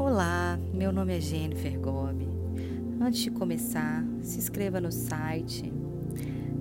[0.00, 2.26] Olá, meu nome é Jennifer Gobi.
[2.98, 5.70] Antes de começar, se inscreva no site,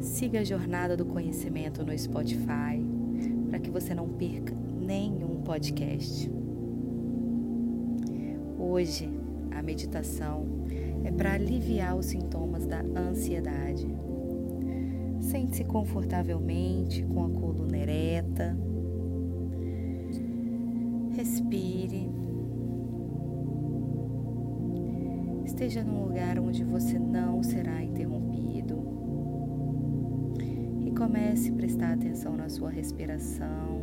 [0.02, 2.84] siga a Jornada do Conhecimento no Spotify,
[3.50, 6.30] para que você não perca nenhum podcast.
[8.60, 9.10] Hoje,
[9.52, 10.46] a meditação
[11.06, 13.88] é para aliviar os sintomas da ansiedade.
[15.22, 18.54] Sente-se confortavelmente com a coluna ereta.
[21.16, 22.29] Respire.
[25.50, 28.78] Esteja num lugar onde você não será interrompido.
[30.86, 33.82] E comece a prestar atenção na sua respiração.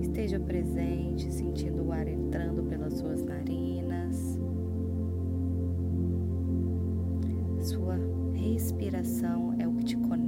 [0.00, 4.40] Esteja presente, sentindo o ar entrando pelas suas narinas.
[7.60, 7.98] Sua
[8.34, 10.21] respiração é o que te conecta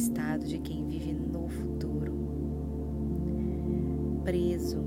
[0.00, 2.14] estado de quem vive no futuro,
[4.24, 4.78] preso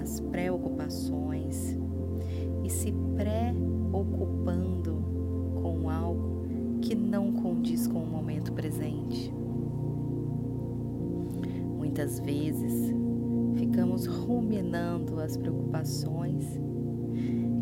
[0.00, 1.76] às preocupações
[2.64, 5.04] e se preocupando
[5.62, 6.46] com algo
[6.80, 9.30] que não condiz com o momento presente.
[11.76, 12.94] Muitas vezes
[13.56, 16.46] ficamos ruminando as preocupações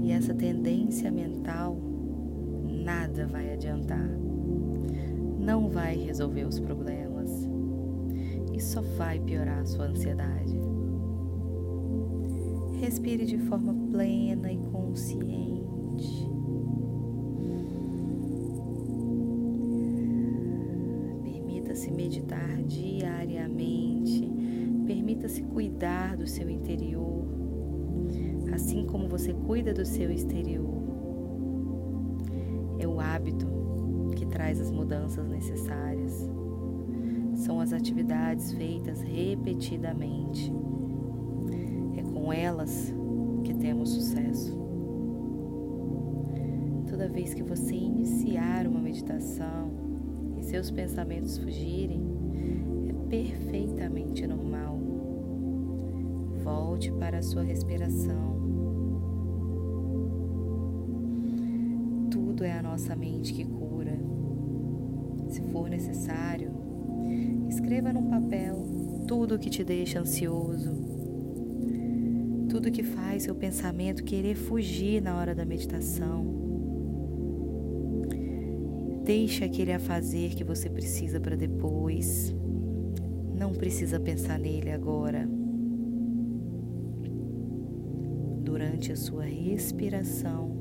[0.00, 1.76] e essa tendência mental
[2.84, 4.08] nada vai adiantar.
[5.48, 7.48] Não vai resolver os problemas
[8.52, 10.60] e só vai piorar a sua ansiedade.
[12.78, 16.28] Respire de forma plena e consciente.
[21.22, 24.30] Permita-se meditar diariamente.
[24.86, 27.24] Permita-se cuidar do seu interior,
[28.52, 30.82] assim como você cuida do seu exterior.
[32.78, 33.58] É o hábito
[34.38, 36.30] traz as mudanças necessárias.
[37.34, 40.52] São as atividades feitas repetidamente.
[41.96, 42.94] É com elas
[43.42, 44.56] que temos sucesso.
[46.88, 49.72] Toda vez que você iniciar uma meditação
[50.36, 52.00] e seus pensamentos fugirem,
[52.88, 54.78] é perfeitamente normal.
[56.44, 58.38] Volte para a sua respiração.
[62.08, 63.77] Tudo é a nossa mente que cura.
[65.28, 66.50] Se for necessário,
[67.48, 70.74] escreva num papel tudo o que te deixa ansioso,
[72.48, 76.26] tudo que faz seu pensamento querer fugir na hora da meditação.
[79.04, 82.34] Deixa aquele a fazer que você precisa para depois.
[83.34, 85.28] Não precisa pensar nele agora.
[88.42, 90.57] Durante a sua respiração,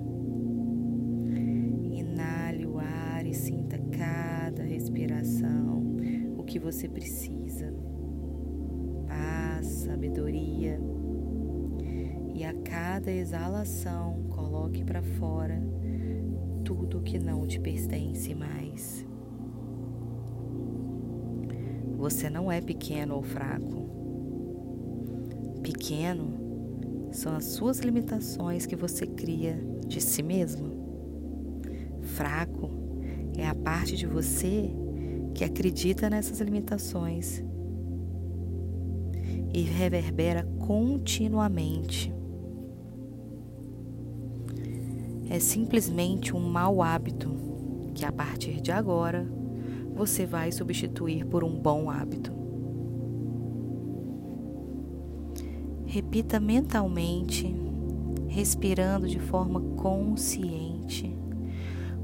[6.58, 7.72] que você precisa.
[9.08, 10.82] Paz, sabedoria.
[12.34, 15.62] E a cada exalação, coloque para fora
[16.64, 19.06] tudo que não te pertence mais.
[21.96, 23.88] Você não é pequeno ou fraco.
[25.62, 30.76] Pequeno são as suas limitações que você cria de si mesmo.
[32.02, 32.72] Fraco
[33.38, 34.72] é a parte de você
[35.38, 37.44] que acredita nessas limitações
[39.54, 42.12] e reverbera continuamente.
[45.30, 47.30] É simplesmente um mau hábito
[47.94, 49.28] que a partir de agora
[49.94, 52.32] você vai substituir por um bom hábito.
[55.86, 57.56] Repita mentalmente,
[58.28, 61.17] respirando de forma consciente,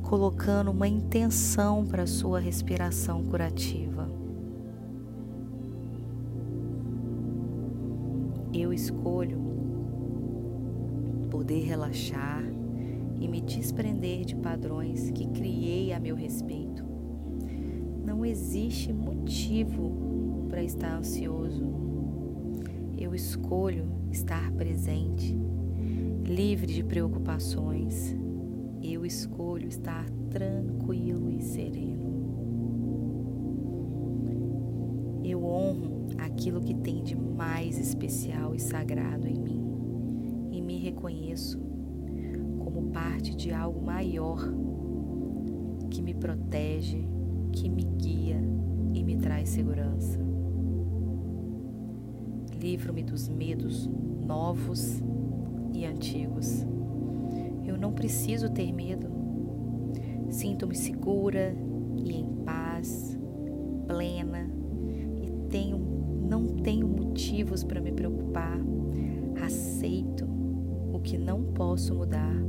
[0.03, 4.07] colocando uma intenção para a sua respiração curativa.
[8.53, 9.41] Eu escolho
[11.31, 12.43] poder relaxar
[13.19, 16.85] e me desprender de padrões que criei a meu respeito.
[18.05, 21.65] Não existe motivo para estar ansioso.
[22.95, 25.35] Eu escolho estar presente,
[26.23, 28.15] livre de preocupações.
[28.83, 32.03] Eu escolho estar tranquilo e sereno.
[35.23, 39.63] Eu honro aquilo que tem de mais especial e sagrado em mim
[40.51, 41.57] e me reconheço
[42.59, 44.39] como parte de algo maior
[45.89, 47.07] que me protege,
[47.53, 48.41] que me guia
[48.93, 50.19] e me traz segurança.
[52.59, 55.01] Livro-me dos medos novos
[55.73, 56.65] e antigos.
[57.83, 59.09] Não preciso ter medo.
[60.29, 61.53] Sinto-me segura
[61.97, 63.19] e em paz,
[63.85, 64.49] plena
[65.21, 65.77] e tenho,
[66.29, 68.57] não tenho motivos para me preocupar.
[69.43, 70.25] Aceito
[70.93, 72.41] o que não posso mudar,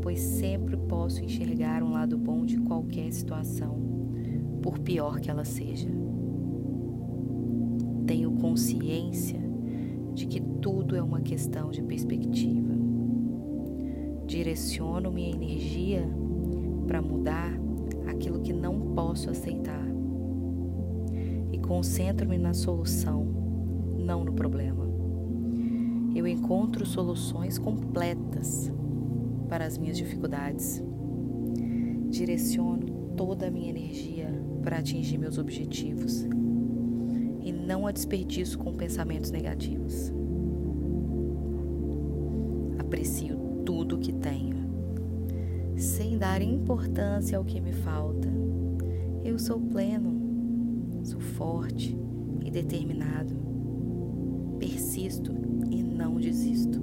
[0.00, 3.76] pois sempre posso enxergar um lado bom de qualquer situação,
[4.62, 5.88] por pior que ela seja.
[8.06, 9.40] Tenho consciência
[10.14, 12.69] de que tudo é uma questão de perspectiva.
[14.30, 16.08] Direciono minha energia
[16.86, 17.52] para mudar
[18.06, 19.84] aquilo que não posso aceitar
[21.50, 23.26] e concentro-me na solução,
[23.98, 24.88] não no problema.
[26.14, 28.70] Eu encontro soluções completas
[29.48, 30.80] para as minhas dificuldades.
[32.08, 32.86] Direciono
[33.16, 34.32] toda a minha energia
[34.62, 36.24] para atingir meus objetivos
[37.42, 40.12] e não a desperdiço com pensamentos negativos.
[42.78, 44.56] Aprecio tudo o que tenho,
[45.76, 48.28] sem dar importância ao que me falta.
[49.24, 51.96] Eu sou pleno, sou forte
[52.44, 53.34] e determinado.
[54.58, 55.32] Persisto
[55.70, 56.80] e não desisto.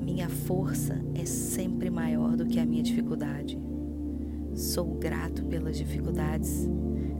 [0.00, 3.58] Minha força é sempre maior do que a minha dificuldade.
[4.54, 6.68] Sou grato pelas dificuldades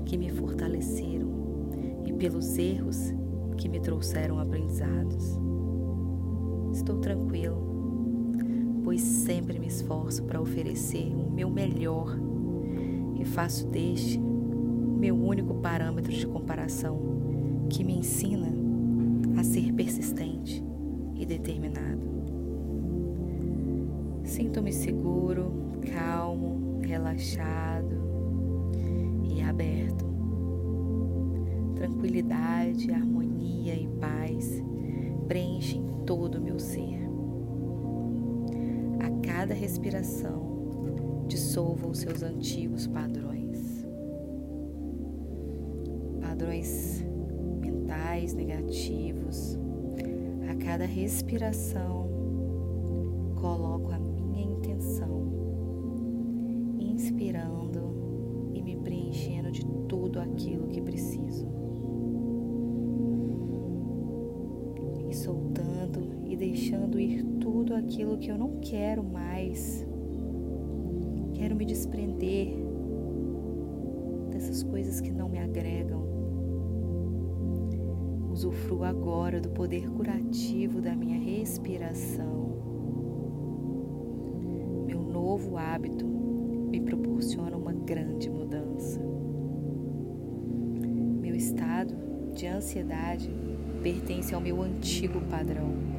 [0.05, 1.29] que me fortaleceram
[2.07, 3.13] e pelos erros
[3.57, 5.39] que me trouxeram aprendizados.
[6.73, 7.74] Estou tranquilo,
[8.85, 12.17] pois sempre me esforço para oferecer o meu melhor
[13.19, 18.53] e faço deste meu único parâmetro de comparação que me ensina
[19.39, 20.63] a ser persistente
[21.17, 22.03] e determinado.
[24.23, 25.51] Sinto-me seguro,
[25.93, 27.97] calmo, relaxado
[29.23, 30.05] e aberto.
[31.75, 34.63] Tranquilidade, harmonia e paz
[35.27, 37.04] preenchem todo o meu ser.
[39.45, 43.85] Cada respiração, dissolva os seus antigos padrões.
[46.19, 47.05] Padrões
[47.61, 49.59] mentais negativos.
[50.51, 52.09] A cada respiração,
[53.39, 55.29] coloco a minha intenção,
[56.81, 61.47] inspirando e me preenchendo de tudo aquilo que preciso.
[65.07, 65.15] E e
[66.55, 69.85] deixando ir tudo aquilo que eu não quero mais.
[71.35, 72.55] Quero me desprender
[74.31, 76.05] dessas coisas que não me agregam.
[78.31, 82.45] Usufruo agora do poder curativo da minha respiração
[85.13, 89.01] novo hábito me proporciona uma grande mudança.
[91.21, 91.95] Meu estado
[92.33, 93.31] de ansiedade
[93.83, 95.94] pertence ao meu antigo padrão.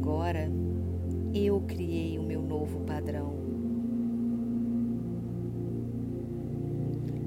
[0.00, 0.48] Agora
[1.34, 3.34] eu criei o meu novo padrão.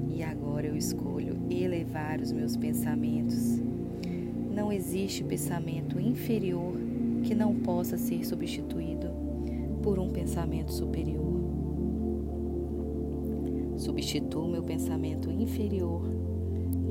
[0.08, 3.60] E agora eu escolho elevar os meus pensamentos.
[4.50, 6.74] Não existe pensamento inferior
[7.22, 9.08] que não possa ser substituído
[9.82, 11.42] por um pensamento superior.
[13.76, 16.02] Substituo meu pensamento inferior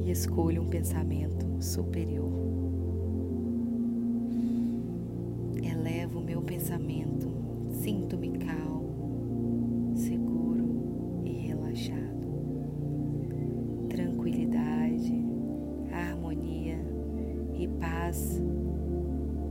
[0.05, 2.40] e escolho um pensamento superior.
[7.91, 12.29] Sinto-me calmo, seguro e relaxado.
[13.89, 15.13] Tranquilidade,
[15.91, 16.79] harmonia
[17.53, 18.41] e paz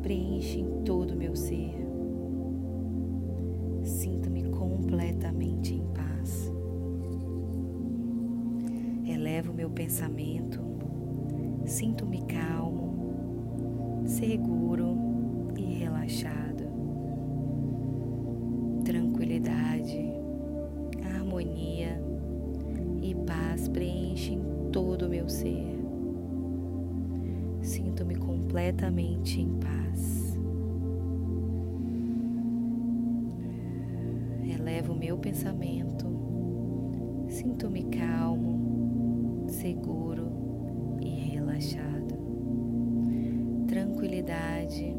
[0.00, 1.75] preenchem todo o meu ser.
[3.82, 6.50] Sinto-me completamente em paz.
[9.06, 10.61] Elevo meu pensamento,
[11.66, 14.97] sinto-me calmo, seguro
[15.59, 16.50] e relaxado.
[19.80, 20.12] Tranquilidade,
[21.16, 21.99] harmonia
[23.00, 25.80] e paz preenchem todo o meu ser.
[27.62, 30.38] Sinto-me completamente em paz.
[34.44, 36.06] Elevo o meu pensamento,
[37.28, 40.28] sinto-me calmo, seguro
[41.00, 42.18] e relaxado.
[43.66, 44.94] Tranquilidade,